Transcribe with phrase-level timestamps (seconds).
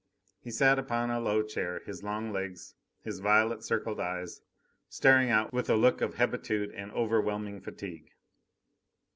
[0.39, 4.41] He sat upon a low chair, his long legs, his violet circled eyes
[4.89, 8.09] staring out with a look of hebetude and overwhelming fatigue.